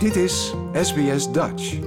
[0.00, 1.78] Dit is SBS Dutch.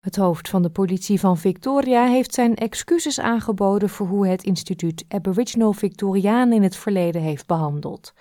[0.00, 5.04] Het hoofd van de politie van Victoria heeft zijn excuses aangeboden voor hoe het instituut
[5.08, 8.12] Aboriginal Victoriaan in het verleden heeft behandeld.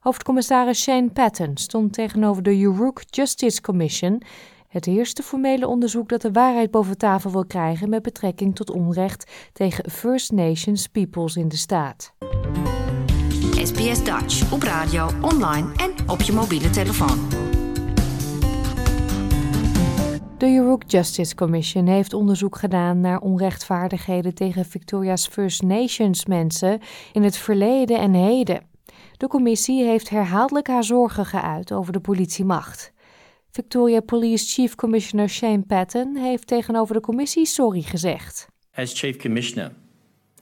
[0.00, 4.22] Hoofdcommissaris Shane Patton stond tegenover de Yurok Justice Commission,
[4.68, 9.50] het eerste formele onderzoek dat de waarheid boven tafel wil krijgen met betrekking tot onrecht
[9.52, 12.12] tegen First Nations peoples in de staat.
[13.62, 17.47] SBS Dutch op radio, online en op je mobiele telefoon.
[20.38, 26.80] De Yurok Justice Commission heeft onderzoek gedaan naar onrechtvaardigheden tegen Victoria's First Nations mensen
[27.12, 28.62] in het verleden en heden.
[29.16, 32.92] De commissie heeft herhaaldelijk haar zorgen geuit over de politiemacht.
[33.50, 38.48] Victoria Police Chief Commissioner Shane Patton heeft tegenover de commissie sorry gezegd.
[38.74, 39.72] As Chief Commissioner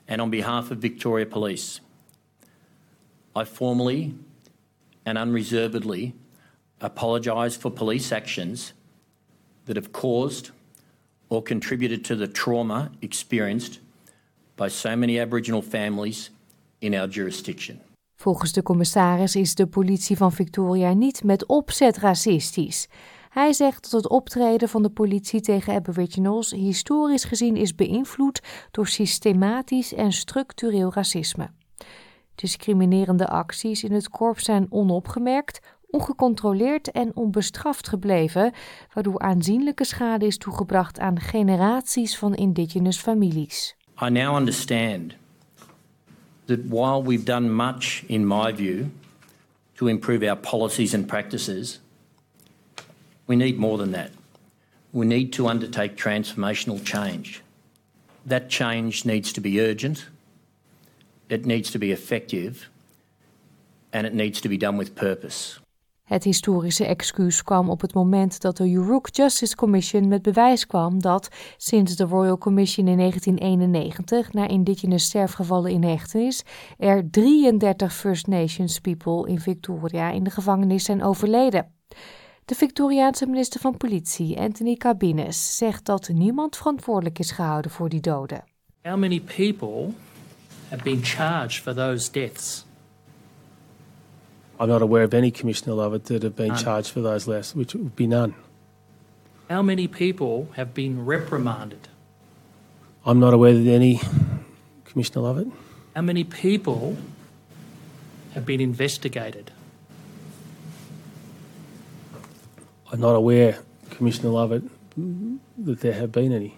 [0.07, 1.81] and on behalf of Victoria Police,
[3.41, 4.15] I formally
[5.03, 6.15] and unreservedly
[6.79, 8.76] apologise for police actions
[9.66, 10.51] that have caused
[11.29, 13.80] or contributed to the trauma experienced
[14.54, 16.30] by so many Aboriginal families
[16.79, 17.80] in our jurisdiction.
[18.18, 22.88] Volgens de commissaris is de politie van Victoria niet met opzet racistisch.
[23.29, 28.87] Hij zegt dat het optreden van de politie tegen Aboriginals historisch gezien is beïnvloed door
[28.87, 31.51] systematisch en structureel racisme.
[32.35, 35.60] Discriminerende acties in het korps zijn onopgemerkt,
[35.97, 38.52] ongecontroleerd en onbestraft gebleven,
[38.93, 43.75] waardoor aanzienlijke schade is toegebracht aan generaties van indigenous families.
[44.03, 45.15] I now understand
[46.45, 48.87] that while we've done much, in my view,
[49.75, 51.80] to improve our policies and practices,
[53.25, 54.10] we need more than that.
[54.91, 57.43] We need to undertake transformational change.
[58.29, 60.09] That change needs to be urgent,
[61.29, 62.69] it needs to be effective,
[63.93, 65.66] and it needs to be done with purpose.
[66.06, 71.00] Het historische excuus kwam op het moment dat de Yurok Justice Commission met bewijs kwam
[71.00, 76.42] dat sinds de Royal Commission in 1991 naar indigenous sterfgevallen in hechtenis
[76.78, 81.72] er 33 First Nations people in Victoria in de gevangenis zijn overleden.
[82.44, 88.00] De Victoriaanse minister van Politie, Anthony Cabines, zegt dat niemand verantwoordelijk is gehouden voor die
[88.00, 88.44] doden.
[88.82, 89.92] How many people
[90.69, 92.66] have been charged for those deaths?
[94.59, 96.59] I'm not aware of any commissioner Lovett that have been None.
[96.59, 98.34] charged for those less, which would be none.
[99.50, 101.89] How many people have been reprimanded?
[103.05, 104.00] I'm not aware that any
[104.84, 105.49] commissioner Lovett.
[105.94, 106.97] How many people
[108.34, 109.50] have been investigated?
[112.93, 113.59] I'm not aware,
[113.91, 114.62] Commissioner Lovett,
[115.59, 116.56] that there have been any.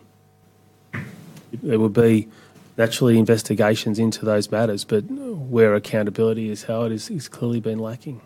[1.62, 2.28] There would be
[2.76, 5.04] naturally investigations into those matters, but
[5.50, 8.20] where accountability is held is, is clearly been lacking.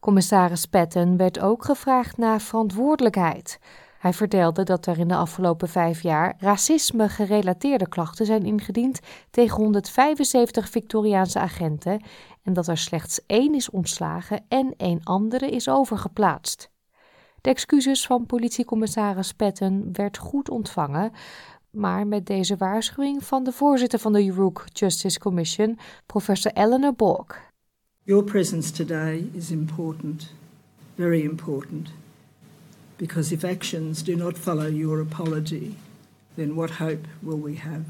[0.00, 3.58] Commissaris Patton werd ook gevraagd naar verantwoordelijkheid.
[3.98, 9.00] Hij vertelde dat er in de afgelopen vijf jaar racisme-gerelateerde klachten zijn ingediend
[9.30, 12.02] tegen 175 Victoriaanse agenten
[12.42, 16.70] en dat er slechts één is ontslagen en één andere is overgeplaatst.
[17.40, 21.12] De excuses van politiecommissaris Patton werd goed ontvangen,
[21.70, 27.46] maar met deze waarschuwing van de voorzitter van de Yurok Justice Commission, professor Eleanor Bork.
[28.02, 30.32] Your presence today is important,
[30.94, 31.88] very important,
[32.96, 35.76] because if actions do not follow your apology,
[36.34, 37.82] then what hope will we have?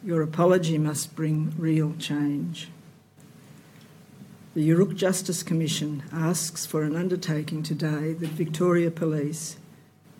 [0.00, 2.68] Your apology must bring real change.
[4.54, 9.56] The Yuruk Justice Commission asks for an undertaking today that Victoria Police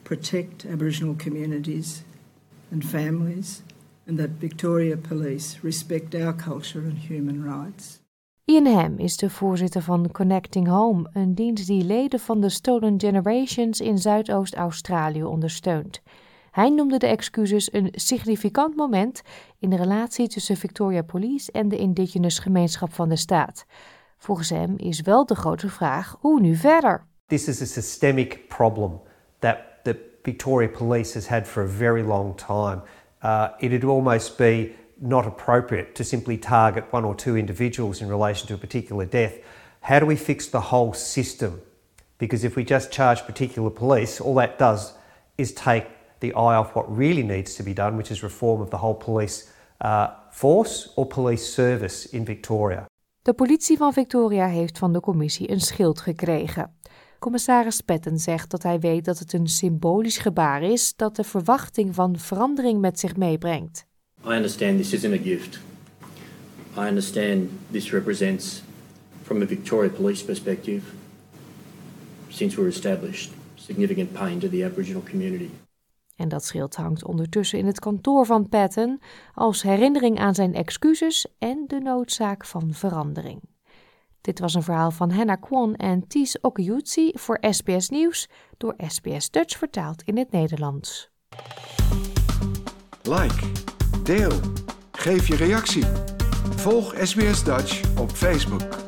[0.07, 2.03] protect Aboriginal communities
[2.73, 3.63] and families,
[4.07, 8.01] and that Victoria Police respect our culture and human rights.
[8.45, 13.01] Ian Ham is de voorzitter van Connecting Home, een dienst die leden van de Stolen
[13.01, 16.03] Generations in Zuidoost-Australië ondersteunt.
[16.51, 19.23] Hij noemde de excuses een significant moment
[19.59, 23.65] in de relatie tussen Victoria Police en de indigenous gemeenschap van de staat.
[24.19, 27.07] Volgens hem is wel de grote vraag hoe nu verder.
[27.27, 29.01] This is a systemic problem
[29.39, 29.57] that
[29.87, 32.83] the Victoria Police has had for a very long time.
[33.23, 38.47] Uh, it'd almost be not appropriate to simply target one or two individuals in relation
[38.49, 39.35] to a particular death.
[39.81, 41.61] How do we fix the whole system?
[42.19, 44.93] Because if we just charge particular police, all that does
[45.37, 45.87] is take
[46.21, 48.95] the eye off what really needs to be done, which is reform of the whole
[48.95, 52.87] police uh, force or police service in Victoria.
[53.23, 56.71] De politie van Victoria heeft van de commissie een schild gekregen.
[57.27, 61.95] Commissaris Patton zegt dat hij weet dat het een symbolisch gebaar is dat de verwachting
[61.95, 63.87] van verandering met zich meebrengt.
[64.27, 65.59] I understand this isn't a gift.
[66.77, 68.63] I understand this represents,
[69.23, 70.83] from a Victoria Police perspective,
[72.29, 73.33] since we were established.
[73.55, 75.51] Significant pain to the Aboriginal community.
[76.17, 79.01] En dat schild hangt ondertussen in het kantoor van Patton
[79.35, 83.41] als herinnering aan zijn excuses en de noodzaak van verandering.
[84.27, 89.31] Dit was een verhaal van Hannah Kwon en Ties Okiutsi voor SBS Nieuws, door SBS
[89.31, 91.11] Dutch vertaald in het Nederlands.
[93.03, 93.47] Like,
[94.03, 94.33] deel,
[94.93, 95.85] geef je reactie.
[96.57, 98.86] Volg SBS Dutch op Facebook.